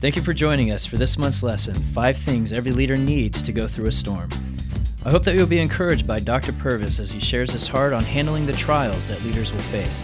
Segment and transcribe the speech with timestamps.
[0.00, 3.52] Thank you for joining us for this month's lesson Five Things Every Leader Needs to
[3.52, 4.28] Go Through a Storm.
[5.04, 6.52] I hope that you'll be encouraged by Dr.
[6.52, 10.02] Purvis as he shares his heart on handling the trials that leaders will face.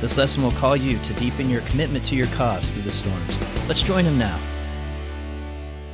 [0.00, 3.38] This lesson will call you to deepen your commitment to your cause through the storms.
[3.66, 4.38] Let's join him now.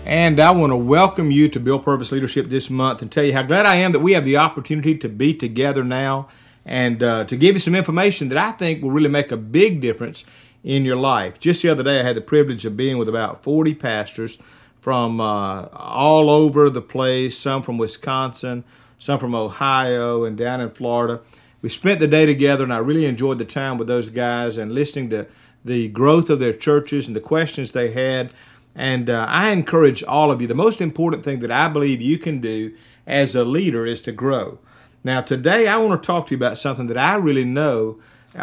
[0.05, 3.33] And I want to welcome you to Bill Purvis Leadership this month and tell you
[3.33, 6.29] how glad I am that we have the opportunity to be together now
[6.67, 9.81] and uh, to give you some information that I think will really make a big
[9.81, 10.25] difference
[10.65, 11.39] in your life.
[11.39, 14.39] Just the other day, I had the privilege of being with about 40 pastors
[14.81, 18.65] from uh, all over the place, some from Wisconsin,
[18.99, 21.21] some from Ohio, and down in Florida.
[21.63, 24.73] We spent the day together, and I really enjoyed the time with those guys and
[24.73, 25.27] listening to
[25.65, 28.33] the growth of their churches and the questions they had.
[28.75, 32.19] And uh, I encourage all of you the most important thing that I believe you
[32.19, 32.75] can do
[33.07, 34.59] as a leader is to grow.
[35.03, 37.99] Now, today I want to talk to you about something that I really know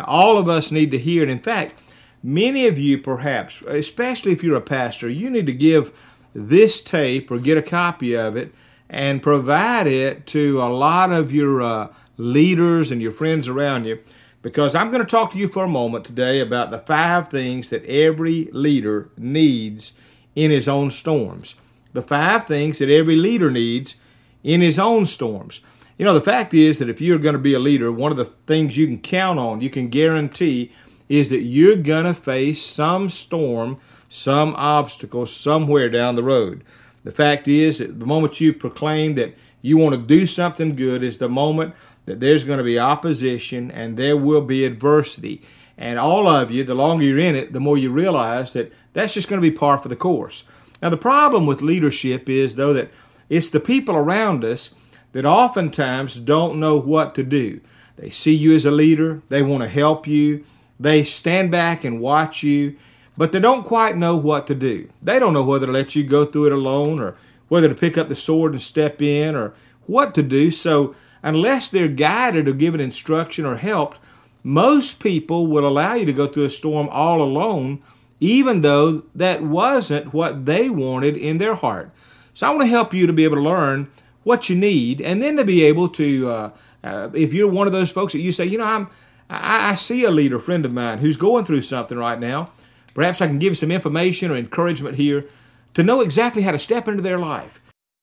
[0.06, 1.22] all of us need to hear.
[1.22, 1.76] And in fact,
[2.24, 5.94] many of you, perhaps, especially if you're a pastor, you need to give
[6.34, 8.54] this tape or get a copy of it
[8.90, 14.00] and provide it to a lot of your uh, leaders and your friends around you
[14.44, 17.70] because I'm going to talk to you for a moment today about the five things
[17.70, 19.94] that every leader needs
[20.36, 21.56] in his own storms.
[21.94, 23.96] The five things that every leader needs
[24.44, 25.62] in his own storms.
[25.98, 28.18] You know, the fact is that if you're going to be a leader, one of
[28.18, 30.74] the things you can count on, you can guarantee,
[31.14, 33.78] is that you're going to face some storm,
[34.10, 36.64] some obstacle somewhere down the road.
[37.04, 41.04] The fact is that the moment you proclaim that you want to do something good
[41.04, 41.76] is the moment
[42.08, 45.44] that there's going to be opposition and there will be adversity.
[45.78, 49.14] And all of you, the longer you're in it, the more you realize that that's
[49.14, 50.46] just going to be par for the course.
[50.82, 52.90] Now, the problem with leadership is, though, that
[53.30, 54.74] it's the people around us
[55.12, 57.62] that oftentimes don't know what to do.
[57.98, 60.44] They see you as a leader, they want to help you,
[60.84, 62.76] they stand back and watch you,
[63.18, 64.90] but they don't quite know what to do.
[65.02, 67.16] They don't know whether to let you go through it alone or
[67.48, 69.54] whether to pick up the sword and step in or
[69.86, 70.52] what to do.
[70.52, 73.98] So, unless they're guided or given instruction or helped,
[74.44, 77.82] most people will allow you to go through a storm all alone,
[78.20, 81.92] even though that wasn't what they wanted in their heart.
[82.34, 83.90] So I want to help you to be able to learn
[84.24, 86.52] what you need, and then to be able to, uh,
[86.84, 88.90] uh, if you're one of those folks that you say, you know, I'm,
[89.30, 92.52] I, I see a leader friend of mine who's going through something right now.
[92.94, 95.26] Perhaps I can give some information or encouragement here
[95.74, 97.60] to know exactly how to step into their life.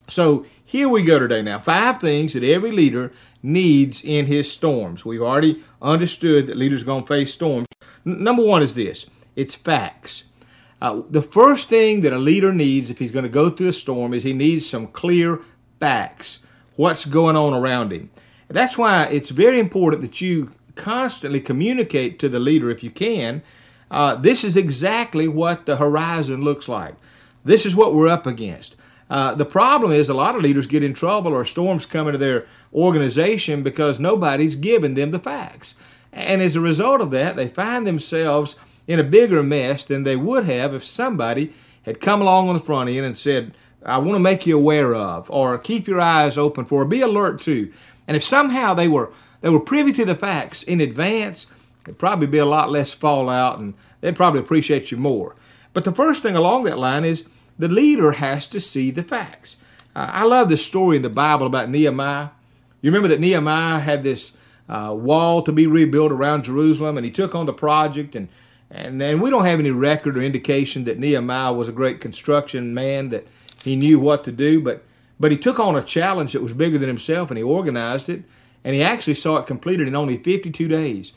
[0.09, 1.61] So here we go today now.
[1.61, 5.05] Five things that every leader needs in his storms.
[5.05, 7.69] We've already understood that leaders are going to face storms.
[8.05, 9.07] N- number one is this
[9.37, 10.25] it's facts.
[10.83, 13.73] Uh, the first thing that a leader needs if he's going to go through a
[13.73, 15.41] storm is he needs some clear
[15.79, 16.41] facts.
[16.77, 18.11] What's going on around him.
[18.49, 23.43] That's why it's very important that you constantly communicate to the leader if you can.
[23.91, 26.95] Uh, this is exactly what the horizon looks like.
[27.45, 28.77] This is what we're up against.
[29.09, 32.19] Uh, the problem is a lot of leaders get in trouble or storms come into
[32.19, 35.75] their organization because nobody's given them the facts.
[36.13, 38.57] And as a result of that, they find themselves
[38.87, 41.53] in a bigger mess than they would have if somebody
[41.83, 43.55] had come along on the front end and said,
[43.85, 47.01] I want to make you aware of, or keep your eyes open for, or be
[47.01, 47.73] alert to.
[48.07, 51.47] And if somehow they were they were privy to the facts in advance,
[51.85, 55.35] there'd probably be a lot less fallout and they'd probably appreciate you more.
[55.73, 57.25] But the first thing along that line is
[57.59, 59.57] the leader has to see the facts.
[59.95, 62.31] Uh, I love this story in the Bible about Nehemiah.
[62.81, 64.37] You remember that Nehemiah had this
[64.69, 68.15] uh, wall to be rebuilt around Jerusalem, and he took on the project.
[68.15, 68.29] And,
[68.71, 72.73] and, and we don't have any record or indication that Nehemiah was a great construction
[72.73, 73.27] man, that
[73.65, 74.85] he knew what to do, but,
[75.19, 78.23] but he took on a challenge that was bigger than himself, and he organized it,
[78.65, 81.13] and he actually saw it completed in only 52 days.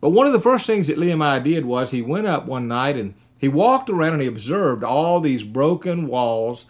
[0.00, 2.96] But one of the first things that Nehemiah did was he went up one night
[2.96, 6.66] and he walked around and he observed all these broken walls.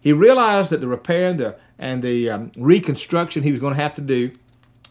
[0.00, 3.80] He realized that the repair and the, and the um, reconstruction he was going to
[3.80, 4.32] have to do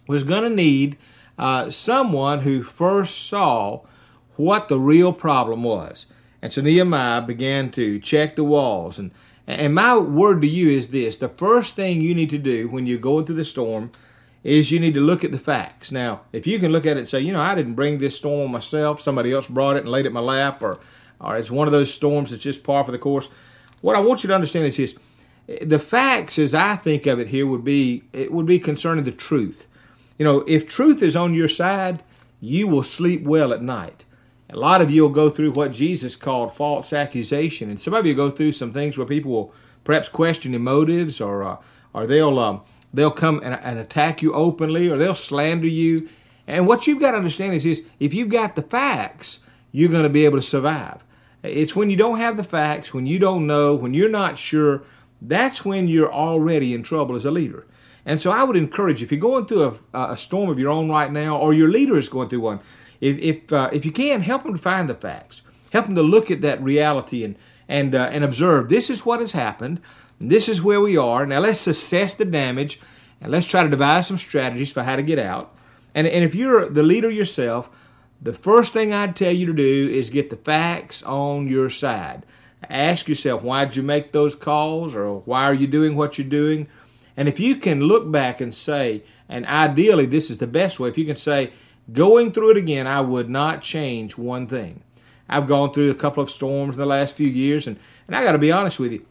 [0.07, 0.97] was going to need
[1.37, 3.81] uh, someone who first saw
[4.35, 6.07] what the real problem was.
[6.41, 8.99] And so Nehemiah began to check the walls.
[8.99, 9.11] And,
[9.47, 12.85] and my word to you is this the first thing you need to do when
[12.85, 13.91] you're going through the storm
[14.43, 15.91] is you need to look at the facts.
[15.91, 18.17] Now, if you can look at it and say, you know, I didn't bring this
[18.17, 20.79] storm on myself, somebody else brought it and laid it in my lap, or
[21.19, 23.29] or it's one of those storms that's just par for the course.
[23.81, 24.95] What I want you to understand is this:
[25.61, 29.11] the facts, as I think of it here, would be it would be concerning the
[29.11, 29.67] truth.
[30.17, 32.03] You know, if truth is on your side,
[32.39, 34.05] you will sleep well at night.
[34.49, 38.05] A lot of you will go through what Jesus called false accusation, and some of
[38.05, 39.53] you go through some things where people will
[39.83, 41.57] perhaps question your motives, or uh,
[41.93, 42.61] or they'll um,
[42.93, 46.09] they'll come and, and attack you openly, or they'll slander you.
[46.47, 49.39] And what you've got to understand is this: if you've got the facts,
[49.71, 51.03] you're going to be able to survive.
[51.41, 54.83] It's when you don't have the facts, when you don't know, when you're not sure,
[55.21, 57.65] that's when you're already in trouble as a leader.
[58.05, 60.89] And so I would encourage if you're going through a, a storm of your own
[60.89, 62.59] right now, or your leader is going through one,
[63.01, 65.41] if, if, uh, if you can, help them to find the facts.
[65.71, 67.35] Help them to look at that reality and,
[67.67, 69.81] and, uh, and observe this is what has happened,
[70.19, 71.25] this is where we are.
[71.25, 72.79] Now let's assess the damage,
[73.21, 75.55] and let's try to devise some strategies for how to get out.
[75.95, 77.69] And, and if you're the leader yourself,
[78.21, 82.25] the first thing I'd tell you to do is get the facts on your side.
[82.69, 86.27] Ask yourself, why did you make those calls, or why are you doing what you're
[86.27, 86.67] doing?
[87.17, 90.89] And if you can look back and say, and ideally this is the best way,
[90.89, 91.51] if you can say,
[91.91, 94.81] going through it again, I would not change one thing.
[95.27, 97.77] I've gone through a couple of storms in the last few years, and,
[98.07, 99.05] and I got to be honest with you.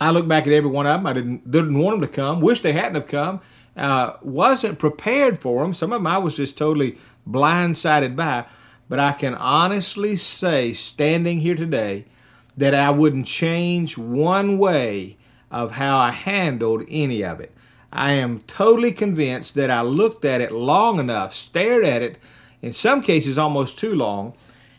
[0.00, 1.06] I look back at every one of them.
[1.06, 2.40] I didn't didn't want them to come.
[2.40, 3.40] Wish they hadn't have come.
[3.76, 5.74] Uh, wasn't prepared for them.
[5.74, 6.98] Some of them I was just totally
[7.28, 8.46] blindsided by.
[8.88, 12.06] But I can honestly say, standing here today,
[12.56, 15.16] that I wouldn't change one way
[15.50, 17.54] of how I handled any of it.
[17.92, 22.18] I am totally convinced that I looked at it long enough, stared at it,
[22.62, 24.34] in some cases almost too long,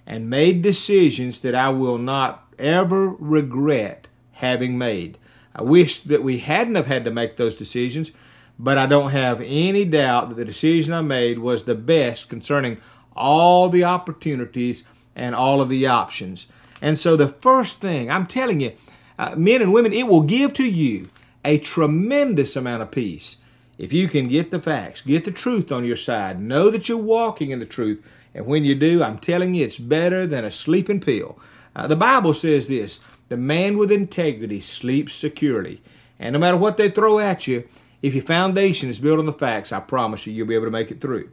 [0.06, 4.07] and made decisions that I will not ever regret
[4.41, 5.17] having made.
[5.55, 8.11] I wish that we hadn't have had to make those decisions,
[8.59, 12.77] but I don't have any doubt that the decision I made was the best concerning
[13.15, 14.83] all the opportunities
[15.15, 16.47] and all of the options.
[16.81, 18.73] And so the first thing, I'm telling you,
[19.17, 21.09] uh, men and women, it will give to you
[21.44, 23.37] a tremendous amount of peace
[23.81, 26.99] if you can get the facts, get the truth on your side, know that you're
[26.99, 27.99] walking in the truth.
[28.35, 31.39] And when you do, I'm telling you, it's better than a sleeping pill.
[31.75, 32.99] Uh, the Bible says this
[33.31, 35.81] the man with integrity sleeps securely.
[36.19, 37.63] And no matter what they throw at you,
[38.01, 40.72] if your foundation is built on the facts, I promise you, you'll be able to
[40.72, 41.30] make it through.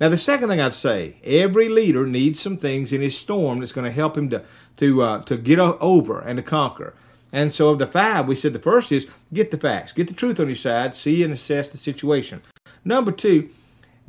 [0.00, 3.70] Now, the second thing I'd say, every leader needs some things in his storm that's
[3.70, 4.42] going to help him to
[4.78, 6.94] to uh, to get over and to conquer.
[7.32, 10.14] And so, of the five, we said the first is get the facts, get the
[10.14, 12.42] truth on your side, see and assess the situation.
[12.84, 13.50] Number two,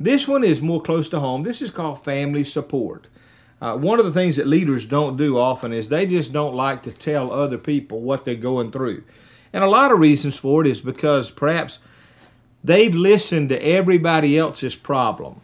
[0.00, 1.44] this one is more close to home.
[1.44, 3.06] This is called family support.
[3.60, 6.82] Uh, one of the things that leaders don't do often is they just don't like
[6.84, 9.02] to tell other people what they're going through.
[9.52, 11.80] And a lot of reasons for it is because perhaps
[12.62, 15.40] they've listened to everybody else's problem.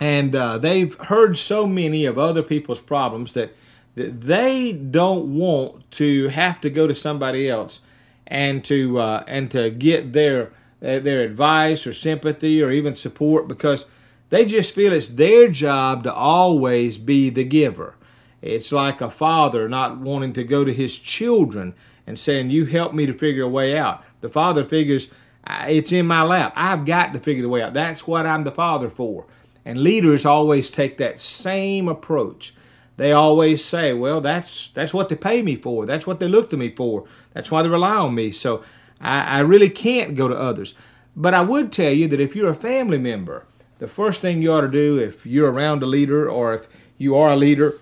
[0.00, 3.54] And uh, they've heard so many of other people's problems that,
[3.94, 7.80] that they don't want to have to go to somebody else
[8.26, 10.50] and to uh, and to get their
[10.80, 13.86] their advice or sympathy or even support because
[14.30, 17.96] they just feel it's their job to always be the giver.
[18.42, 21.74] It's like a father not wanting to go to his children
[22.06, 24.04] and saying, You help me to figure a way out.
[24.20, 25.10] The father figures,
[25.48, 26.52] It's in my lap.
[26.56, 27.74] I've got to figure the way out.
[27.74, 29.26] That's what I'm the father for.
[29.64, 32.54] And leaders always take that same approach.
[32.96, 35.86] They always say, Well, that's, that's what they pay me for.
[35.86, 37.04] That's what they look to me for.
[37.32, 38.30] That's why they rely on me.
[38.30, 38.62] So
[39.00, 40.74] I, I really can't go to others.
[41.16, 43.46] But I would tell you that if you're a family member,
[43.78, 47.16] the first thing you ought to do if you're around a leader or if you
[47.16, 47.74] are a leader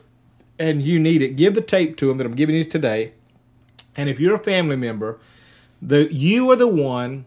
[0.59, 3.12] and you need it, give the tape to them that I'm giving you today.
[3.97, 5.19] And if you're a family member,
[5.81, 7.27] the you are the one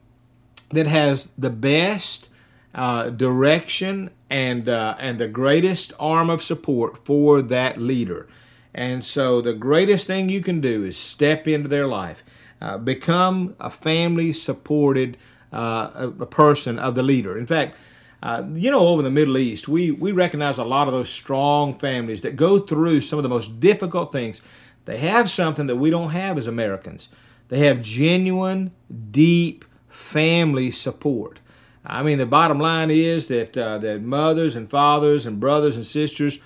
[0.70, 2.30] that has the best
[2.74, 8.28] uh, direction and uh, and the greatest arm of support for that leader.
[8.74, 12.24] And so the greatest thing you can do is step into their life,
[12.60, 15.18] uh, become a family supported
[15.54, 17.38] uh, a person of the leader.
[17.38, 17.78] In fact,
[18.26, 21.12] uh, you know, over in the Middle East, we, we recognize a lot of those
[21.12, 24.42] strong families that go through some of the most difficult things.
[24.86, 27.10] They have something that we don't have as Americans.
[27.50, 28.72] They have genuine,
[29.12, 31.40] deep family support.
[31.86, 35.86] I mean, the bottom line is that uh, that mothers and fathers and brothers and
[35.86, 36.40] sisters,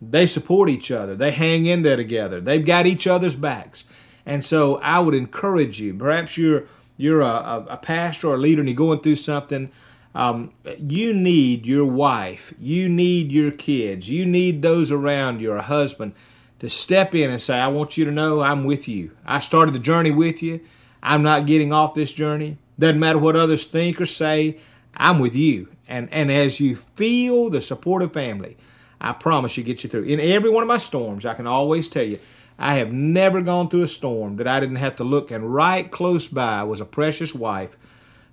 [0.00, 1.14] they support each other.
[1.14, 2.40] They hang in there together.
[2.40, 3.84] They've got each other's backs.
[4.24, 5.92] And so, I would encourage you.
[5.92, 6.64] Perhaps you're
[6.96, 9.70] you're a, a pastor or a leader and you're going through something
[10.16, 16.14] um, you need your wife, you need your kids, you need those around you, husband,
[16.58, 19.10] to step in and say, I want you to know I'm with you.
[19.26, 20.60] I started the journey with you.
[21.02, 22.56] I'm not getting off this journey.
[22.78, 24.58] Doesn't matter what others think or say,
[24.96, 25.68] I'm with you.
[25.86, 28.56] And, and as you feel the support of family,
[28.98, 30.04] I promise you get you through.
[30.04, 32.18] In every one of my storms, I can always tell you,
[32.58, 35.90] I have never gone through a storm that I didn't have to look, and right
[35.90, 37.76] close by was a precious wife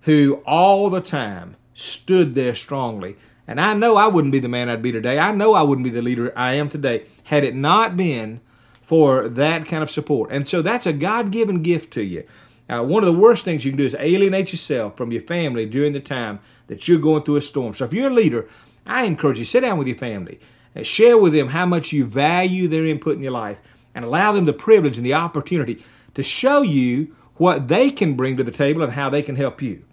[0.04, 3.16] who all the time stood there strongly.
[3.48, 5.20] And I know I wouldn't be the man I'd be today.
[5.20, 8.40] I know I wouldn't be the leader I am today had it not been
[8.82, 10.32] for that kind of support.
[10.32, 12.24] And so that's a God given gift to you.
[12.70, 15.66] Uh, one of the worst things you can do is alienate yourself from your family
[15.66, 17.74] during the time that you're going through a storm.
[17.74, 18.48] So if you're a leader,
[18.86, 20.40] I encourage you sit down with your family,
[20.76, 23.60] and share with them how much you value their input in your life,
[23.94, 25.84] and allow them the privilege and the opportunity
[26.16, 29.62] to show you what they can bring to the table and how they can help
[29.62, 29.84] you.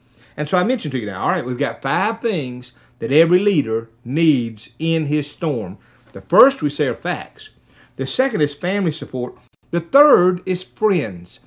[0.40, 3.38] And so I mentioned to you now, all right, we've got five things that every
[3.38, 5.76] leader needs in his storm.
[6.12, 7.50] The first we say are facts.
[7.97, 9.37] The second is family support.
[9.70, 11.40] The third is friends.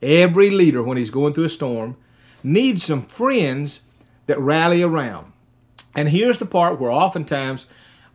[0.00, 1.98] Every leader, when he's going through a storm,
[2.42, 3.82] needs some friends
[4.28, 5.30] that rally around.
[5.94, 7.66] And here's the part where oftentimes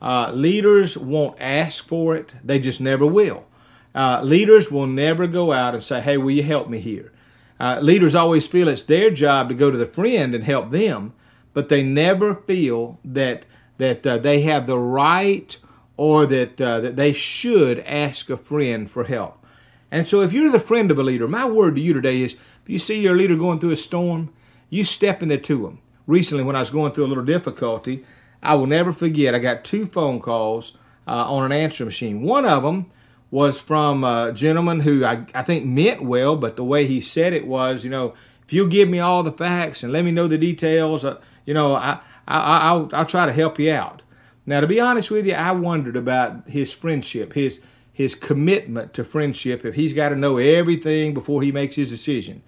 [0.02, 3.46] uh, leaders won't ask for it, they just never will.
[3.94, 7.13] Uh, leaders will never go out and say, Hey, will you help me here?
[7.60, 11.14] Uh, leaders always feel it's their job to go to the friend and help them,
[11.54, 13.46] but they never feel that
[13.78, 15.58] that uh, they have the right
[15.98, 19.44] or that uh, that they should ask a friend for help.
[19.92, 22.34] And so, if you're the friend of a leader, my word to you today is:
[22.34, 24.34] if you see your leader going through a storm,
[24.70, 25.80] you step in there to them.
[26.08, 28.04] Recently, when I was going through a little difficulty,
[28.42, 29.36] I will never forget.
[29.36, 32.24] I got two phone calls uh, on an answer machine.
[32.24, 32.88] One of them
[33.34, 37.34] was from a gentleman who I, I think meant well, but the way he said
[37.34, 38.14] it was, you know,
[38.46, 41.56] if you give me all the facts and let me know the details, uh, you
[41.56, 44.04] know, I, I, will I'll try to help you out.
[44.46, 47.60] Now, to be honest with you, I wondered about his friendship, his
[47.92, 49.66] his commitment to friendship.
[49.66, 52.44] If he's got to know everything before he makes his decision,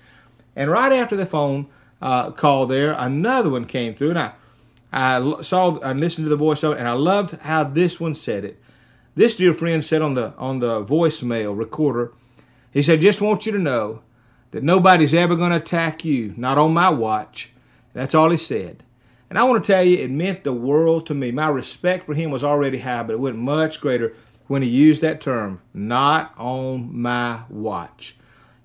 [0.56, 1.66] and right after the phone
[2.00, 4.34] uh, call there, another one came through, and I
[4.94, 8.62] I saw and listened to the voiceover, and I loved how this one said it.
[9.16, 12.12] This dear friend said on the on the voicemail recorder,
[12.72, 14.02] he said, "Just want you to know
[14.52, 17.52] that nobody's ever going to attack you, not on my watch."
[17.94, 18.84] That's all he said.
[19.30, 21.32] And I want to tell you, it meant the world to me.
[21.32, 24.14] My respect for him was already high, but it went much greater
[24.48, 28.18] when he used that term, not on my watch.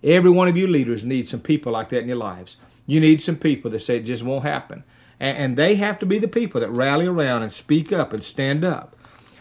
[0.02, 2.56] Every one of you leaders needs some people like that in your lives.
[2.86, 4.84] You need some people that say it just won't happen.
[5.18, 8.64] And they have to be the people that rally around and speak up and stand
[8.64, 8.96] up.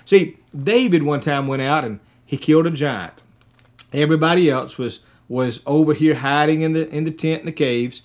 [0.10, 3.14] See, David one time went out and he killed a giant.
[3.94, 8.02] Everybody else was was over here hiding in the in the tent in the caves.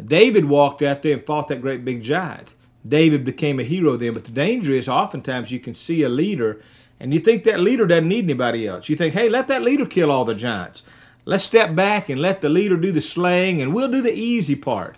[0.00, 2.54] David walked out there and fought that great big giant.
[2.86, 4.14] David became a hero then.
[4.14, 6.62] But the danger is oftentimes you can see a leader
[7.00, 8.88] and you think that leader doesn't need anybody else.
[8.88, 10.84] You think, hey, let that leader kill all the giants.
[11.24, 14.54] Let's step back and let the leader do the slaying and we'll do the easy
[14.54, 14.96] part.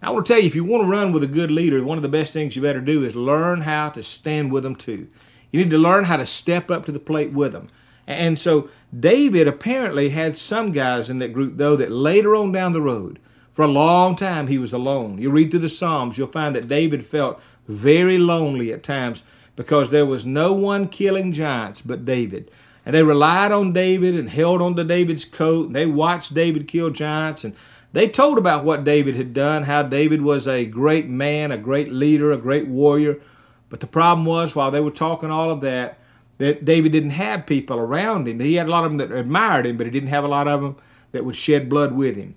[0.00, 1.98] I want to tell you, if you want to run with a good leader, one
[1.98, 5.08] of the best things you better do is learn how to stand with them too.
[5.50, 7.68] You need to learn how to step up to the plate with them.
[8.06, 12.72] And so David apparently had some guys in that group, though, that later on down
[12.72, 13.18] the road,
[13.52, 15.18] for a long time, he was alone.
[15.18, 19.24] You read through the Psalms, you'll find that David felt very lonely at times
[19.56, 22.50] because there was no one killing giants but David.
[22.86, 25.66] And they relied on David and held on to David's coat.
[25.66, 27.44] And they watched David kill giants.
[27.44, 27.54] And
[27.92, 31.92] they told about what David had done, how David was a great man, a great
[31.92, 33.20] leader, a great warrior.
[33.68, 35.98] But the problem was, while they were talking all of that,
[36.38, 38.40] that David didn't have people around him.
[38.40, 40.48] He had a lot of them that admired him, but he didn't have a lot
[40.48, 40.76] of them
[41.12, 42.36] that would shed blood with him.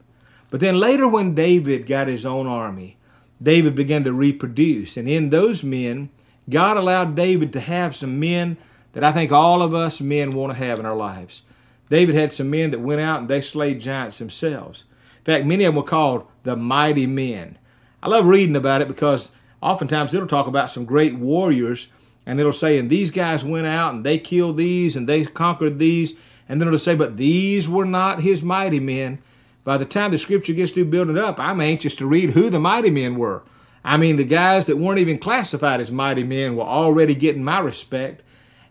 [0.50, 2.98] But then later, when David got his own army,
[3.42, 4.98] David began to reproduce.
[4.98, 6.10] And in those men,
[6.50, 8.58] God allowed David to have some men
[8.94, 11.44] that I think all of us men want to have in our lives.
[11.90, 14.86] David had some men that went out and they slayed giants themselves.
[15.20, 17.58] In fact, many of them were called the mighty men.
[18.04, 19.32] I love reading about it because
[19.62, 21.88] oftentimes it'll talk about some great warriors
[22.26, 25.80] and it'll say, and these guys went out and they killed these and they conquered
[25.80, 26.14] these.
[26.48, 29.20] And then it'll say, but these were not his mighty men.
[29.64, 32.60] By the time the scripture gets through building up, I'm anxious to read who the
[32.60, 33.44] mighty men were.
[33.84, 37.60] I mean, the guys that weren't even classified as mighty men were already getting my
[37.60, 38.24] respect.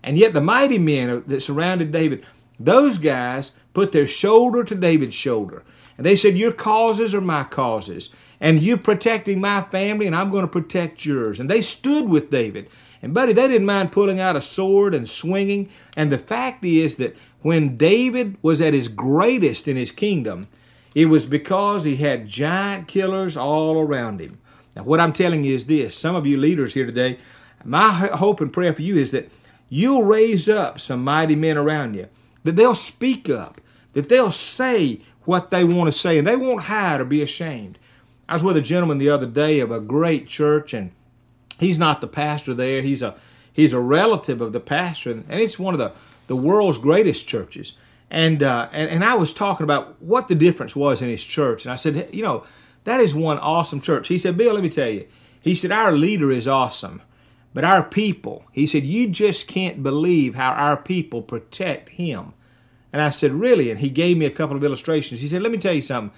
[0.03, 2.25] And yet, the mighty men that surrounded David,
[2.59, 5.63] those guys put their shoulder to David's shoulder.
[5.97, 8.11] And they said, Your causes are my causes.
[8.41, 11.41] And you're protecting my family, and I'm going to protect yours.
[11.41, 12.69] And they stood with David.
[13.03, 15.71] And, buddy, they didn't mind pulling out a sword and swinging.
[15.97, 20.47] And the fact is that when David was at his greatest in his kingdom,
[20.95, 24.39] it was because he had giant killers all around him.
[24.75, 27.19] Now, what I'm telling you is this some of you leaders here today,
[27.65, 29.33] my hope and prayer for you is that
[29.69, 32.09] you'll raise up some mighty men around you,
[32.45, 33.61] that they'll speak up,
[33.93, 37.79] that they'll say what they want to say, and they won't hide or be ashamed.
[38.31, 40.93] I was with a gentleman the other day of a great church, and
[41.59, 42.81] he's not the pastor there.
[42.81, 43.17] He's a
[43.53, 45.91] he's a relative of the pastor, and it's one of the,
[46.29, 47.73] the world's greatest churches.
[48.09, 51.65] And, uh, and and I was talking about what the difference was in his church,
[51.65, 52.45] and I said, you know,
[52.85, 54.07] that is one awesome church.
[54.07, 55.09] He said, Bill, let me tell you.
[55.41, 57.03] He said, our leader is awesome,
[57.53, 58.45] but our people.
[58.53, 62.33] He said, you just can't believe how our people protect him.
[62.93, 63.71] And I said, really?
[63.71, 65.21] And he gave me a couple of illustrations.
[65.21, 66.17] He said, let me tell you something.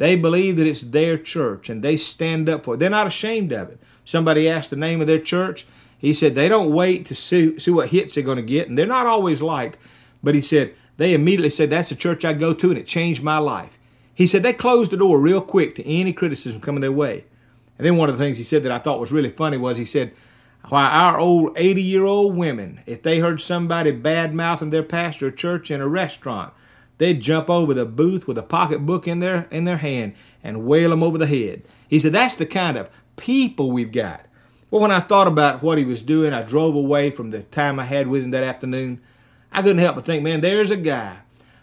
[0.00, 2.78] They believe that it's their church and they stand up for it.
[2.78, 3.78] They're not ashamed of it.
[4.06, 5.66] Somebody asked the name of their church.
[5.98, 8.78] He said they don't wait to see, see what hits they're going to get, and
[8.78, 9.76] they're not always liked.
[10.22, 13.22] But he said they immediately said, That's the church I go to, and it changed
[13.22, 13.78] my life.
[14.14, 17.26] He said they closed the door real quick to any criticism coming their way.
[17.76, 19.76] And then one of the things he said that I thought was really funny was
[19.76, 20.14] he said,
[20.70, 25.26] why our old 80 year old women, if they heard somebody bad mouthing their pastor
[25.26, 26.54] or church in a restaurant,
[27.00, 30.14] they'd jump over the booth with a pocketbook in their, in their hand
[30.44, 31.62] and wail them over the head.
[31.88, 34.26] He said, that's the kind of people we've got.
[34.70, 37.80] Well, when I thought about what he was doing, I drove away from the time
[37.80, 39.00] I had with him that afternoon.
[39.50, 41.20] I couldn't help but think, man, there's a guy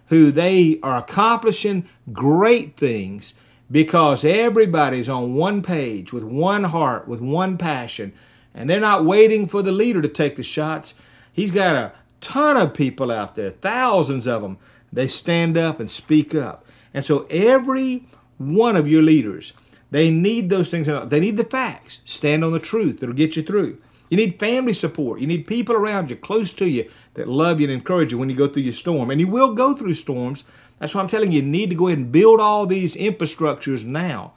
[0.07, 3.35] who they are accomplishing great things
[3.69, 8.11] because everybody's on one page with one heart, with one passion,
[8.55, 10.95] and they're not waiting for the leader to take the shots.
[11.31, 11.91] He's got a
[12.21, 14.57] ton of people out there, thousands of them.
[14.91, 16.65] They stand up and speak up.
[16.93, 18.05] And so every
[18.37, 19.53] one of your leaders,
[19.91, 20.87] they need those things.
[20.87, 21.99] They need the facts.
[22.05, 23.77] Stand on the truth that'll get you through.
[24.09, 25.19] You need family support.
[25.19, 28.29] You need people around you, close to you, that love you and encourage you when
[28.29, 29.11] you go through your storm.
[29.11, 30.43] And you will go through storms.
[30.79, 33.83] That's why I'm telling you, you need to go ahead and build all these infrastructures
[33.83, 34.33] now.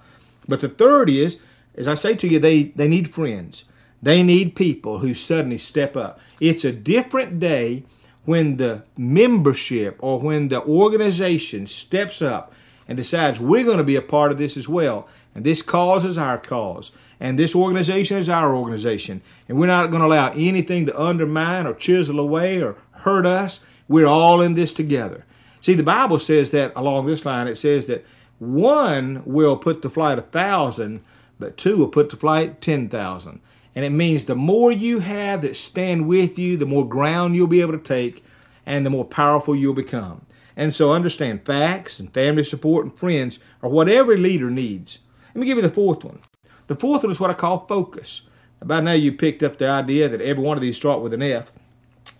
[0.48, 1.38] But the third is,
[1.76, 3.64] as I say to you, they, they need friends.
[4.02, 6.18] They need people who suddenly step up.
[6.40, 7.84] It's a different day
[8.30, 12.52] when the membership or when the organization steps up
[12.86, 15.08] and decides we're going to be a part of this as well.
[15.34, 16.92] And this cause is our cause.
[17.18, 19.20] And this organization is our organization.
[19.48, 23.64] And we're not going to allow anything to undermine or chisel away or hurt us.
[23.88, 25.26] We're all in this together.
[25.60, 28.06] See, the Bible says that along this line, it says that
[28.38, 31.02] one will put to flight a thousand,
[31.40, 33.40] but two will put to flight ten thousand.
[33.74, 37.46] And it means the more you have that stand with you, the more ground you'll
[37.46, 38.24] be able to take,
[38.66, 40.26] and the more powerful you'll become.
[40.56, 44.98] And so understand facts and family support and friends are what every leader needs.
[45.28, 46.20] Let me give you the fourth one.
[46.66, 48.22] The fourth one is what I call focus.
[48.62, 51.22] By now you picked up the idea that every one of these start with an
[51.22, 51.50] F.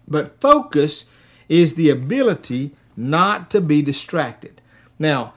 [0.09, 1.05] But focus
[1.49, 4.61] is the ability not to be distracted.
[4.99, 5.35] Now,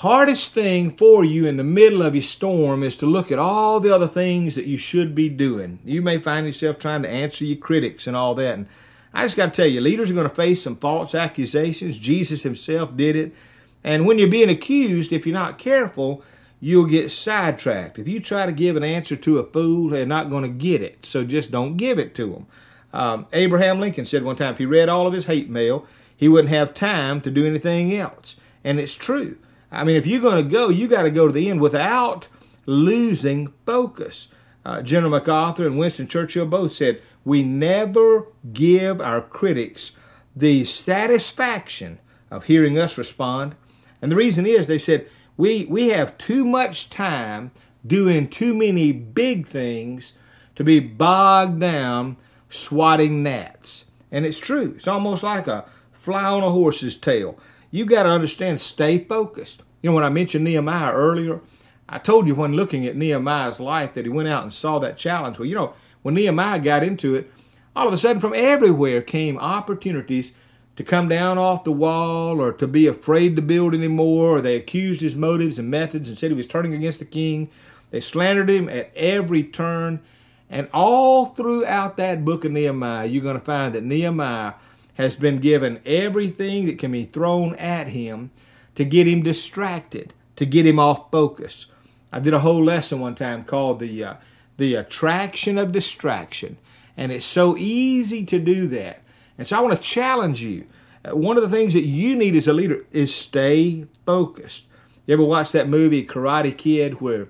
[0.00, 3.80] hardest thing for you in the middle of your storm is to look at all
[3.80, 5.78] the other things that you should be doing.
[5.86, 8.58] You may find yourself trying to answer your critics and all that.
[8.58, 8.66] And
[9.14, 11.98] I just got to tell you, leaders are going to face some false accusations.
[11.98, 13.34] Jesus himself did it.
[13.82, 16.22] And when you're being accused, if you're not careful,
[16.60, 17.98] you'll get sidetracked.
[17.98, 20.82] If you try to give an answer to a fool, they're not going to get
[20.82, 21.06] it.
[21.06, 22.46] So just don't give it to them.
[22.92, 26.28] Um, Abraham Lincoln said one time if he read all of his hate mail, he
[26.28, 28.36] wouldn't have time to do anything else.
[28.62, 29.38] And it's true.
[29.70, 32.28] I mean, if you're going to go, you got to go to the end without
[32.66, 34.28] losing focus.
[34.64, 39.92] Uh, General MacArthur and Winston Churchill both said, We never give our critics
[40.34, 41.98] the satisfaction
[42.30, 43.54] of hearing us respond.
[44.02, 47.50] And the reason is, they said, we, we have too much time
[47.86, 50.12] doing too many big things
[50.54, 52.16] to be bogged down
[52.48, 53.86] swatting gnats.
[54.10, 54.74] And it's true.
[54.76, 57.38] It's almost like a fly on a horse's tail
[57.76, 59.62] you got to understand, stay focused.
[59.82, 61.40] You know, when I mentioned Nehemiah earlier,
[61.88, 64.96] I told you when looking at Nehemiah's life that he went out and saw that
[64.96, 65.38] challenge.
[65.38, 67.30] Well, you know, when Nehemiah got into it,
[67.74, 70.32] all of a sudden from everywhere came opportunities
[70.76, 74.56] to come down off the wall or to be afraid to build anymore, or they
[74.56, 77.50] accused his motives and methods and said he was turning against the king.
[77.90, 80.00] They slandered him at every turn.
[80.48, 84.54] And all throughout that book of Nehemiah, you're going to find that Nehemiah
[84.96, 88.30] has been given everything that can be thrown at him
[88.74, 91.66] to get him distracted, to get him off focus.
[92.12, 94.14] I did a whole lesson one time called the uh,
[94.56, 96.56] the attraction of distraction,
[96.96, 99.02] and it's so easy to do that.
[99.36, 100.66] And so I want to challenge you.
[101.04, 104.66] Uh, one of the things that you need as a leader is stay focused.
[105.04, 107.28] You ever watch that movie Karate Kid where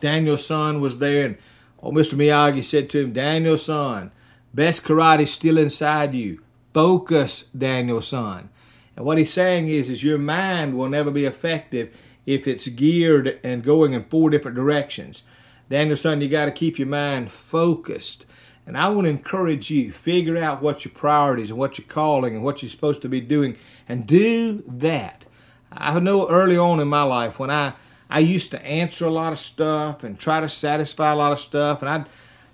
[0.00, 1.38] Daniel-san was there and
[1.80, 2.14] old Mr.
[2.14, 4.12] Miyagi said to him, Daniel-san,
[4.52, 8.48] best karate still inside you focus, Daniel-san,
[8.96, 11.94] And what he's saying is, is your mind will never be effective
[12.26, 15.22] if it's geared and going in four different directions.
[15.68, 18.26] Daniel-san, you got to keep your mind focused.
[18.66, 22.34] And I want to encourage you, figure out what your priorities and what your calling
[22.34, 23.56] and what you're supposed to be doing
[23.88, 25.24] and do that.
[25.72, 27.72] I know early on in my life when I,
[28.08, 31.40] I used to answer a lot of stuff and try to satisfy a lot of
[31.40, 32.06] stuff and I'd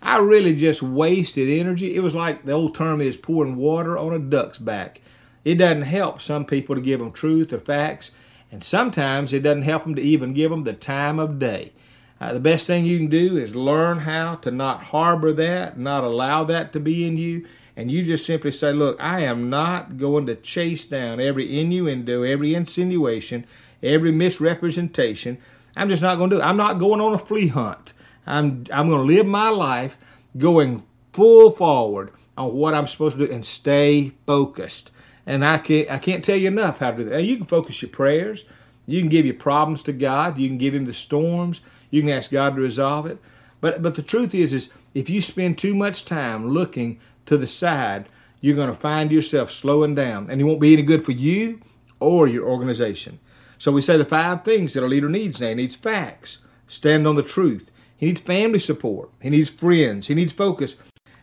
[0.03, 1.97] I really just wasted energy.
[1.97, 5.01] It was like the old term is pouring water on a duck's back.
[5.45, 8.11] It doesn't help some people to give them truth or facts,
[8.51, 11.73] and sometimes it doesn't help them to even give them the time of day.
[12.21, 16.05] Uh, the best thing you can do is learn how to not harbor that, not
[16.05, 19.99] allow that to be in you, and you just simply say, Look, I am not
[19.99, 23.47] going to chase down every innuendo, every insinuation,
[23.83, 25.39] every misrepresentation.
[25.77, 26.45] I'm just not going to do it.
[26.45, 27.93] I'm not going on a flea hunt.
[28.29, 29.97] I'm, I'm going to live my life
[30.37, 34.91] going full forward on what I'm supposed to do and stay focused.
[35.27, 37.25] And I can't, I can't tell you enough how to do that.
[37.25, 38.45] You can focus your prayers.
[38.87, 40.39] You can give your problems to God.
[40.39, 41.61] You can give Him the storms.
[41.91, 43.19] You can ask God to resolve it.
[43.61, 47.47] But, but the truth is, is if you spend too much time looking to the
[47.47, 48.07] side,
[48.41, 50.31] you're going to find yourself slowing down.
[50.31, 51.61] And it won't be any good for you
[51.99, 53.19] or your organization.
[53.59, 55.49] So we say the five things that a leader needs now.
[55.49, 56.39] He needs facts,
[56.69, 57.71] stand on the truth.
[57.99, 59.11] He needs family support.
[59.21, 60.07] He needs friends.
[60.07, 60.77] He needs focus.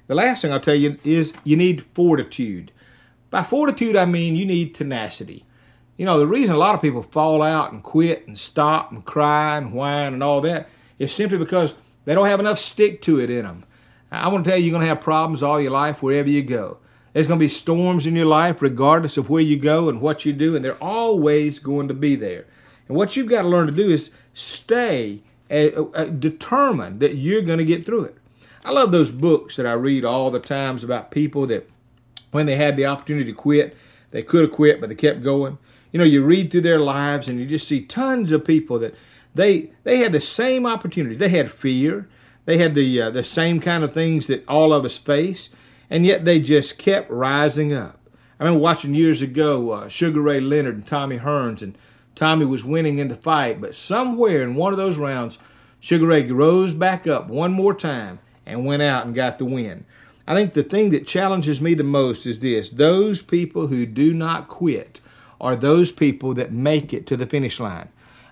[0.08, 2.72] The last thing I'll tell you is you need fortitude.
[3.32, 5.46] By fortitude, I mean you need tenacity.
[5.98, 9.04] You know, the reason a lot of people fall out and quit and stop and
[9.04, 10.68] cry and whine and all that
[11.00, 13.66] is simply because they don't have enough stick to it in them.
[14.12, 16.44] I want to tell you, you're going to have problems all your life wherever you
[16.44, 16.78] go.
[17.14, 20.26] There's going to be storms in your life regardless of where you go and what
[20.26, 22.46] you do, and they're always going to be there.
[22.88, 27.66] And what you've got to learn to do is stay determined that you're going to
[27.66, 28.18] get through it.
[28.64, 31.70] I love those books that I read all the times about people that
[32.32, 33.78] when they had the opportunity to quit,
[34.12, 35.58] they could have quit, but they kept going.
[35.92, 38.96] You know, you read through their lives and you just see tons of people that
[39.36, 41.16] they they had the same opportunity.
[41.16, 42.08] They had fear,
[42.46, 45.50] they had the uh, the same kind of things that all of us face,
[45.90, 48.00] and yet they just kept rising up.
[48.40, 51.78] I remember watching years ago uh, Sugar Ray Leonard and Tommy Hearns, and
[52.16, 55.38] Tommy was winning in the fight, but somewhere in one of those rounds,
[55.80, 59.86] Sugar Ray rose back up one more time and went out and got the win.
[60.28, 64.14] I think the thing that challenges me the most is this those people who do
[64.14, 65.00] not quit
[65.40, 67.90] are those people that make it to the finish line.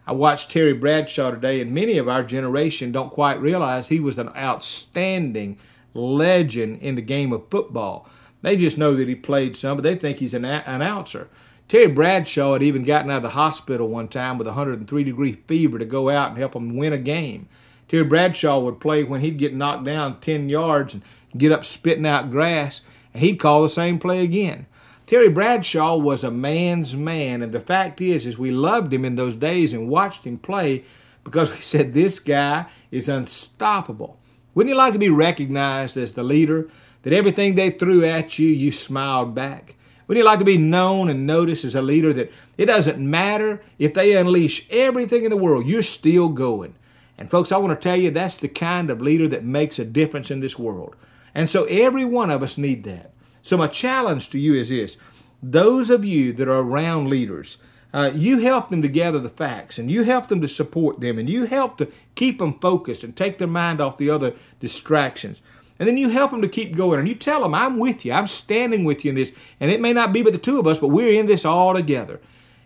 [0.08, 4.18] I watched Terry Bradshaw today, and many of our generation don't quite realize he was
[4.18, 5.58] an outstanding
[5.94, 8.10] legend in the game of football.
[8.42, 11.30] They just know that he played some, but they think he's an announcer.
[11.74, 15.32] Terry Bradshaw had even gotten out of the hospital one time with a 103 degree
[15.48, 17.50] fever to go out and help him win a game.
[17.88, 21.02] Terry Bradshaw would play when he'd get knocked down 10 yards and
[21.36, 22.82] get up spitting out grass,
[23.12, 24.68] and he'd call the same play again.
[25.08, 29.16] Terry Bradshaw was a man's man, and the fact is, is we loved him in
[29.16, 30.84] those days and watched him play
[31.24, 34.20] because we said this guy is unstoppable.
[34.54, 36.70] Wouldn't you like to be recognized as the leader?
[37.02, 39.74] That everything they threw at you, you smiled back.
[40.08, 43.62] Wouldn't you like to be known and noticed as a leader that it doesn't matter
[43.80, 46.76] if they unleash everything in the world, you're still going?
[47.18, 49.86] And folks, I want to tell you that's the kind of leader that makes a
[49.86, 50.96] difference in this world.
[51.34, 53.12] And so every one of us need that.
[53.42, 54.98] So, my challenge to you is this
[55.42, 57.58] those of you that are around leaders,
[57.94, 61.20] uh, you help them to gather the facts and you help them to support them
[61.20, 65.42] and you help to keep them focused and take their mind off the other distractions.
[65.80, 68.12] And then you help them to keep going and you tell them, I'm with you,
[68.12, 69.32] I'm standing with you in this.
[69.60, 71.74] And it may not be but the two of us, but we're in this all
[71.74, 72.22] together.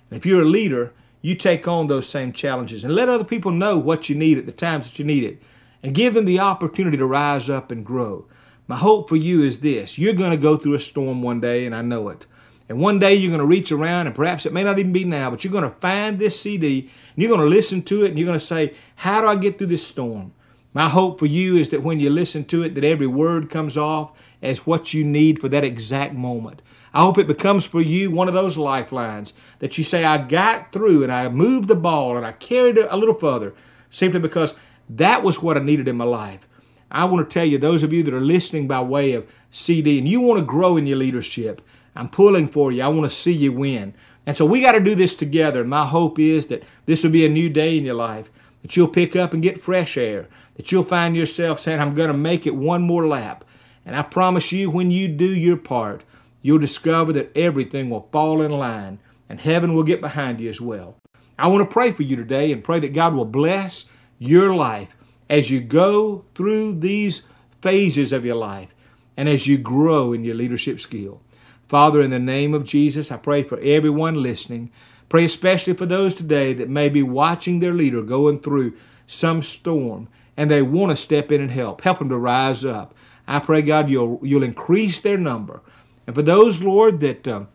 [0.10, 3.52] And if you're a leader, you take on those same challenges and let other people
[3.52, 5.42] know what you need at the times that you need it
[5.84, 8.26] and give them the opportunity to rise up and grow.
[8.68, 11.66] My hope for you is this you're going to go through a storm one day,
[11.66, 12.26] and I know it.
[12.70, 15.06] And one day you're going to reach around, and perhaps it may not even be
[15.06, 18.10] now, but you're going to find this CD and you're going to listen to it
[18.10, 20.34] and you're going to say, How do I get through this storm?
[20.78, 23.78] My hope for you is that when you listen to it, that every word comes
[23.78, 24.12] off
[24.44, 26.62] as what you need for that exact moment.
[26.94, 30.72] I hope it becomes for you one of those lifelines that you say, I got
[30.72, 33.56] through and I moved the ball and I carried it a little further
[33.90, 34.54] simply because
[34.88, 36.48] that was what I needed in my life.
[36.92, 39.98] I want to tell you, those of you that are listening by way of CD
[39.98, 41.60] and you want to grow in your leadership,
[41.96, 42.84] I'm pulling for you.
[42.84, 43.96] I want to see you win.
[44.28, 45.62] And so we got to do this together.
[45.62, 48.30] And my hope is that this will be a new day in your life,
[48.62, 52.12] that you'll pick up and get fresh air, that you'll find yourself saying, I'm going
[52.12, 53.46] to make it one more lap.
[53.86, 56.04] And I promise you, when you do your part,
[56.42, 60.60] you'll discover that everything will fall in line and heaven will get behind you as
[60.60, 60.98] well.
[61.40, 63.86] I want to pray for you today and pray that God will bless
[64.18, 64.96] your life
[65.30, 67.22] as you go through these
[67.62, 68.74] phases of your life
[69.16, 71.22] and as you grow in your leadership skill.
[71.68, 74.72] Father, in the name of Jesus, I pray for everyone listening.
[75.10, 80.08] Pray especially for those today that may be watching their leader going through some storm
[80.38, 81.82] and they want to step in and help.
[81.82, 82.94] Help them to rise up.
[83.28, 85.62] I pray, God, you'll, you'll increase their number.
[86.06, 87.46] And for those, Lord, that, uh,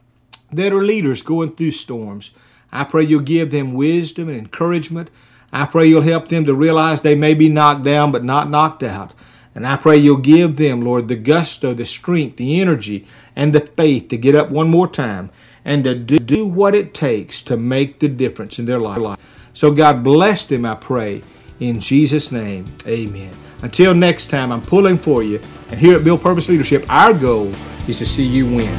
[0.52, 2.32] that are leaders going through storms,
[2.70, 5.08] I pray you'll give them wisdom and encouragement.
[5.52, 8.82] I pray you'll help them to realize they may be knocked down, but not knocked
[8.82, 9.14] out.
[9.54, 13.60] And I pray you'll give them, Lord, the gusto, the strength, the energy, and the
[13.60, 15.30] faith to get up one more time
[15.64, 19.18] and to do what it takes to make the difference in their life.
[19.54, 21.22] So, God bless them, I pray.
[21.62, 23.32] In Jesus' name, amen.
[23.62, 25.40] Until next time, I'm pulling for you.
[25.70, 27.52] And here at Bill Purvis Leadership, our goal
[27.86, 28.74] is to see you win.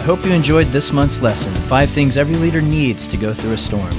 [0.00, 3.52] I hope you enjoyed this month's lesson Five Things Every Leader Needs to Go Through
[3.52, 3.94] a Storm.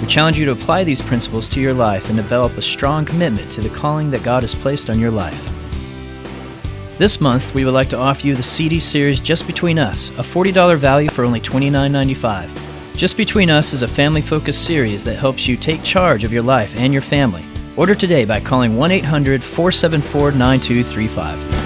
[0.00, 3.52] We challenge you to apply these principles to your life and develop a strong commitment
[3.52, 5.52] to the calling that God has placed on your life.
[6.96, 10.22] This month, we would like to offer you the CD series Just Between Us, a
[10.22, 12.65] $40 value for only $29.95.
[12.96, 16.42] Just Between Us is a family focused series that helps you take charge of your
[16.42, 17.44] life and your family.
[17.76, 21.65] Order today by calling 1 800 474 9235.